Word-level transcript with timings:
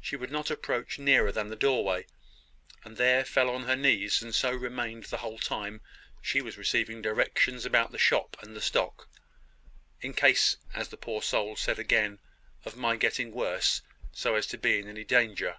She 0.00 0.16
would 0.16 0.30
not 0.30 0.50
approach 0.50 0.98
nearer 0.98 1.30
than 1.30 1.48
the 1.48 1.54
doorway, 1.54 2.06
and 2.82 2.96
there 2.96 3.26
fell 3.26 3.48
down 3.48 3.56
on 3.56 3.62
her 3.68 3.76
knees, 3.76 4.22
and 4.22 4.34
so 4.34 4.50
remained 4.50 5.04
the 5.04 5.18
whole 5.18 5.38
time 5.38 5.82
she 6.22 6.40
was 6.40 6.56
receiving 6.56 7.02
directions 7.02 7.66
about 7.66 7.92
the 7.92 7.98
shop 7.98 8.38
and 8.40 8.56
the 8.56 8.62
stock, 8.62 9.06
`in 10.02 10.16
case,' 10.16 10.56
as 10.72 10.88
the 10.88 10.96
poor 10.96 11.20
soul 11.20 11.58
again 11.76 12.18
said, 12.64 12.72
`of 12.72 12.76
my 12.78 12.96
getting 12.96 13.32
worse, 13.32 13.82
so 14.12 14.34
as 14.34 14.46
to 14.46 14.56
be 14.56 14.78
in 14.78 14.88
any 14.88 15.04
danger.' 15.04 15.58